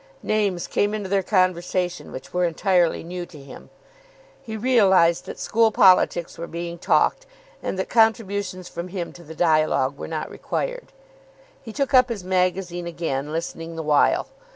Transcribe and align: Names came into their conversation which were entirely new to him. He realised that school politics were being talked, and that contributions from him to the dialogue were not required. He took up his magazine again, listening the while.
Names 0.23 0.65
came 0.65 0.95
into 0.95 1.09
their 1.09 1.21
conversation 1.21 2.11
which 2.11 2.33
were 2.33 2.43
entirely 2.45 3.03
new 3.03 3.23
to 3.27 3.39
him. 3.39 3.69
He 4.41 4.57
realised 4.57 5.27
that 5.27 5.37
school 5.37 5.69
politics 5.71 6.39
were 6.39 6.47
being 6.47 6.79
talked, 6.79 7.27
and 7.61 7.77
that 7.77 7.87
contributions 7.87 8.67
from 8.67 8.87
him 8.87 9.13
to 9.13 9.23
the 9.23 9.35
dialogue 9.35 9.99
were 9.99 10.07
not 10.07 10.31
required. 10.31 10.91
He 11.61 11.71
took 11.71 11.93
up 11.93 12.09
his 12.09 12.23
magazine 12.23 12.87
again, 12.87 13.31
listening 13.31 13.75
the 13.75 13.83
while. 13.83 14.27